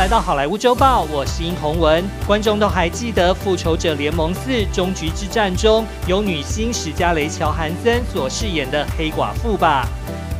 [0.00, 2.02] 来到好莱坞周报，我是殷宏文。
[2.26, 9.86] 观众都还记得《复仇者联盟四：终局之战》中由女星史嘉蕾·乔韩森所饰演的黑寡妇吧？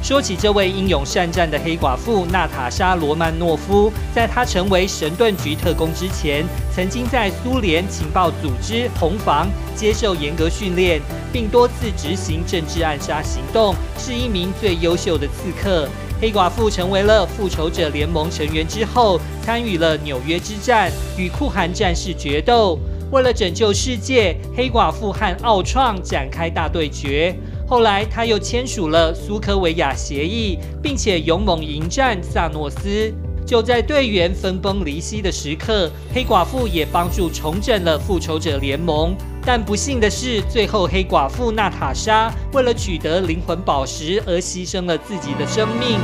[0.03, 6.43] 说起这位英勇善战的黑寡妇娜塔莎·罗曼诺夫，在她成为神盾局特工之前，
[6.75, 9.47] 曾经在苏联情报组织红房
[9.77, 15.87] 接受严格训练，并多次执行政治暗杀行动，是一名最优秀的刺客。
[16.21, 22.79] 黑寡妇成为了复仇者联盟成员之后，参与了纽约之战，与酷寒战士决斗。
[23.11, 27.35] 为了拯救世界，黑寡妇和奥创展开大对决。
[27.67, 33.13] 后来，他又签署了苏科维亚协议，并且勇猛迎战萨诺斯。
[33.47, 39.17] 就在队员分崩离析的时刻，黑寡妇也帮助重整了复仇者联盟。
[39.45, 45.99] 但不幸的是，最后黑寡妇娜塔莎为了取得灵魂宝石而牺牲了自己的生命。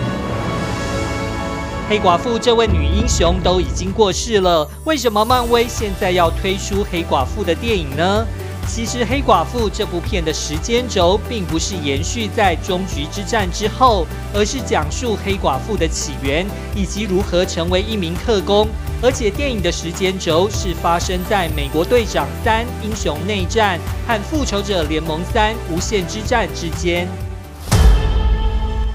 [1.88, 8.26] 黑寡妇这位女英雄都已经过世了，为什么漫威现在要推出黑寡妇的电影呢？
[8.68, 18.68] 其实，《黑寡妇》这部片的时间轴并不是延续在终局之战之后，而是讲述黑寡妇的起源以及如何成为一名特工。
[19.02, 27.08] 而且，电影的时间轴是发生在《美国队长三：英雄内战》和《复仇者联盟三：无限之战》之间。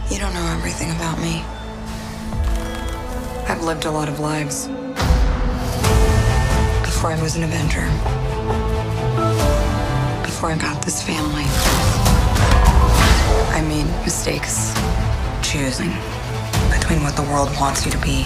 [0.09, 1.41] You don't know everything about me.
[3.47, 4.67] I've lived a lot of lives
[6.83, 8.20] before I was an Avenger.
[10.41, 11.43] Before I got this family,
[13.53, 14.73] I made mistakes.
[15.43, 15.91] Choosing
[16.73, 18.25] between what the world wants you to be.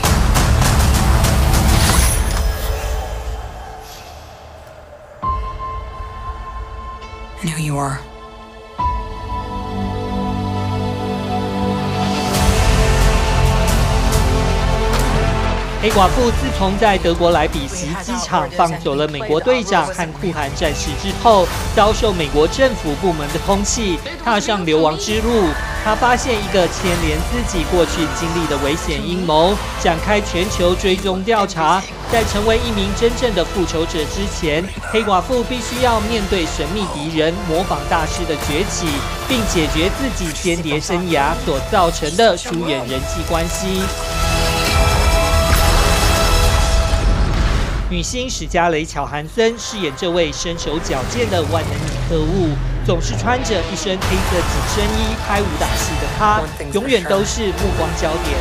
[7.41, 7.99] And who you are.
[15.85, 25.49] 黑寡妇自从在德国莱比锡机场放走了美国队长和酷寒战士之后，遭受美国政府部门的通缉，踏上流亡之路。
[25.83, 31.79] 他发现一个牵连自己过去经历的危险阴谋，展开全球追踪调查。
[32.11, 38.87] 在成为一名真正的复仇者之前，黑寡妇必须要面对神秘敌人模仿大师的崛起，
[39.27, 43.83] 并解决自己间谍生涯所造成的疏远人际关系。
[47.87, 52.49] 女星史嘉蕾·乔韩森饰演这位身手矫健的万能女特务，
[52.83, 56.41] 总是穿着一身黑色紧身衣拍武打戏的她，
[56.73, 58.35] 永远都是目光焦点。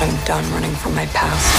[0.00, 1.54] I'm done running from my past.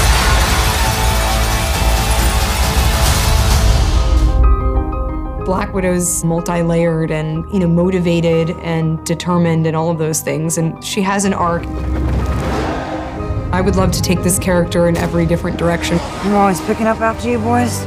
[5.45, 10.73] Black Widow's multi-layered and, you know, motivated and determined and all of those things, and
[10.83, 11.63] she has an arc.
[13.51, 15.97] I would love to take this character in every different direction.
[16.01, 17.85] I'm always picking up after you boys.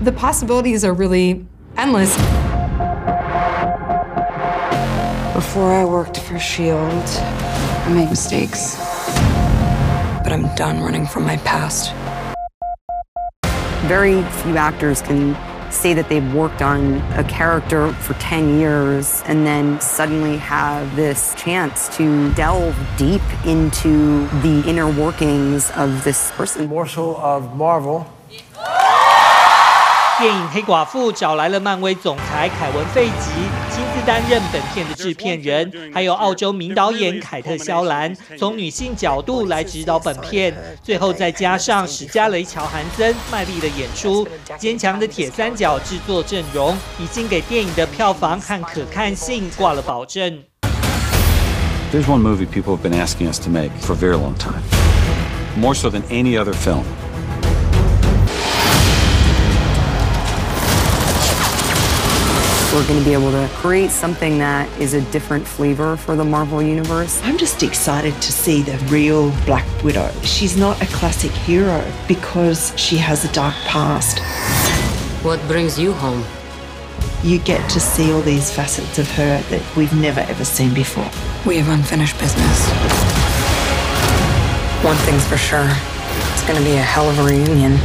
[0.00, 1.44] The possibilities are really
[1.76, 2.16] endless.
[5.34, 8.76] Before I worked for S.H.I.E.L.D., I made mistakes.
[10.24, 11.92] But I'm done running from my past.
[13.86, 15.34] Very few actors can
[15.69, 21.33] say that they've worked on a character for 10 years and then suddenly have this
[21.35, 26.67] chance to delve deep into the inner workings of this person.
[26.67, 28.05] Morsel of Marvel.
[30.17, 33.31] 电影《黑寡妇》找来了漫威总裁凯文·费吉
[33.80, 40.54] 亲自担任本片的制片人，还有澳洲名导演凯特·肖兰，从女性角度来指导本片。
[40.82, 50.42] 最后再加上史嘉蕾·乔韩森卖力的演出，坚强的铁三角制作阵容，已经给电影的票房和可看性挂了保证。
[51.90, 54.60] There's one movie people have been asking us to make for a very long time,
[55.56, 56.84] more so than any other film.
[62.80, 66.24] We're going to be able to create something that is a different flavor for the
[66.24, 67.20] Marvel Universe.
[67.24, 70.10] I'm just excited to see the real Black Widow.
[70.22, 74.20] She's not a classic hero because she has a dark past.
[75.22, 76.24] What brings you home?
[77.22, 81.10] You get to see all these facets of her that we've never ever seen before.
[81.46, 82.66] We have unfinished business.
[84.82, 85.68] One thing's for sure
[86.32, 87.78] it's gonna be a hell of a reunion.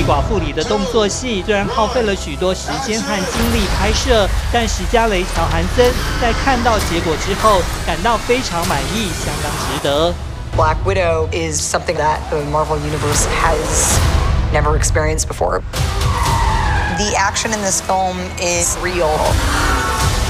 [0.00, 10.14] 黑寡妇里的动作戏虽然耗费了许多时间和精力拍摄，但史嘉蕾·乔韩森在看到结果之后感到非常满意，相当值得。
[10.56, 13.98] Black Widow is something that the Marvel Universe has
[14.52, 15.60] never experienced before.
[16.98, 19.10] The action in this film is real.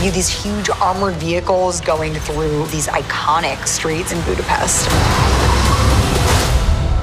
[0.02, 4.88] You have these huge armored vehicles going through these iconic streets in Budapest.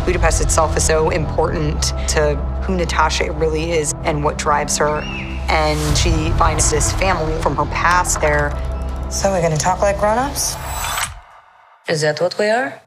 [0.08, 5.02] Budapest itself is so important to who Natasha really is and what drives her.
[5.50, 8.50] And she finds this family from her past there.
[9.10, 10.56] So we're gonna talk like grown-ups?
[11.90, 12.80] Is that what we are?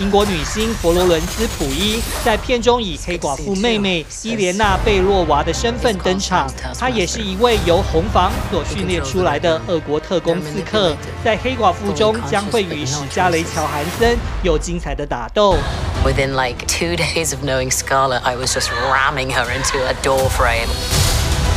[0.00, 6.48] 英国女星佛罗伦斯·普伊在片中以黑寡妇妹妹伊莲娜·贝洛娃的身份登场。
[6.78, 15.56] 她也是一位由红房所训练出来的俄国特工刺客，在黑寡妇中将会与史嘉蕾·乔韩森有精彩的打斗。
[16.04, 20.68] Within like two days of knowing Scarlett, I was just ramming her into a door frame.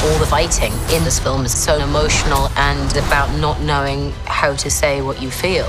[0.03, 4.69] All the fighting in this film is so emotional and about not knowing how to
[4.71, 5.67] say what you feel.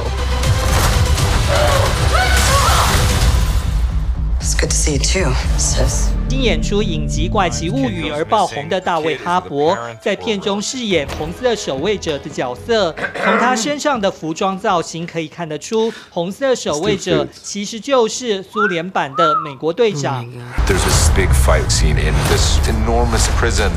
[4.42, 6.08] It's good to see you too, sis.
[6.28, 12.92] 因演出影集《怪奇物语》而爆红的大卫·哈勃，在片中饰演红色守卫者的角色。
[13.22, 20.24] 从他身上的服装造型可以看得出，红色守卫者其实就是苏联版的美国队长。
[20.66, 23.70] There's this big fight scene in this enormous prison.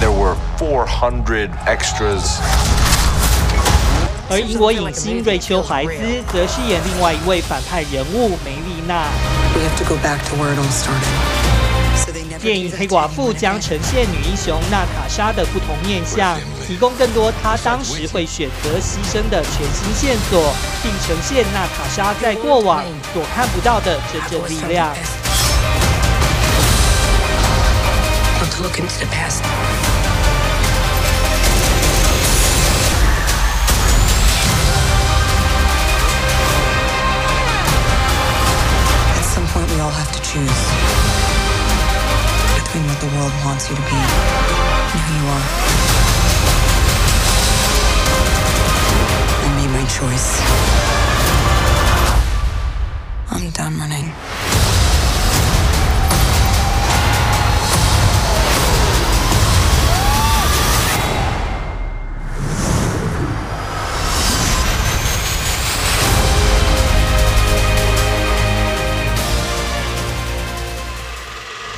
[0.00, 2.40] There were 400 extras.
[4.28, 5.92] 而英国影星瑞秋·怀兹
[6.32, 9.06] 则饰演另外一位反派人物梅丽娜。
[9.54, 11.06] We have to go back to where it all started.
[11.96, 16.36] So they never 电影《黑寡妇》将呈现女英雄娜塔莎的不同面相，
[16.66, 20.52] 提供更多她当时会选择牺牲的全新线索，
[20.82, 22.82] 并呈现娜塔莎在过往
[23.14, 24.92] 所看不到的真正力量。
[43.08, 45.46] The world wants you to be and who you are.
[49.44, 50.55] I made my choice.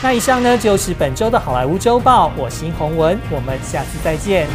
[0.08, 4.46] 那以上呢就是本周的好莱坞周报，我辛鸿文，我们下次再见。